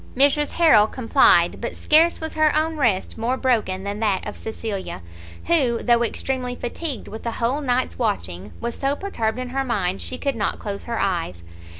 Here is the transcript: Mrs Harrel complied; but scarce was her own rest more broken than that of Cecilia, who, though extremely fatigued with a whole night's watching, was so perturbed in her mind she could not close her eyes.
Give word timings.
Mrs 0.17 0.53
Harrel 0.53 0.87
complied; 0.87 1.61
but 1.61 1.75
scarce 1.75 2.19
was 2.19 2.33
her 2.33 2.55
own 2.55 2.75
rest 2.75 3.19
more 3.19 3.37
broken 3.37 3.83
than 3.83 3.99
that 3.99 4.25
of 4.25 4.35
Cecilia, 4.35 5.03
who, 5.45 5.83
though 5.83 6.01
extremely 6.03 6.55
fatigued 6.55 7.07
with 7.07 7.23
a 7.23 7.33
whole 7.33 7.61
night's 7.61 7.99
watching, 7.99 8.51
was 8.59 8.73
so 8.73 8.95
perturbed 8.95 9.37
in 9.37 9.49
her 9.49 9.63
mind 9.63 10.01
she 10.01 10.17
could 10.17 10.35
not 10.35 10.57
close 10.57 10.85
her 10.85 10.97
eyes. 10.97 11.43